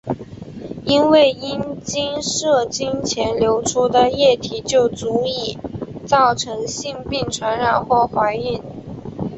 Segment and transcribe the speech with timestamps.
[0.83, 5.59] 因为阴茎射精前流出的液体就足以
[6.07, 8.59] 造成性病传染或怀孕。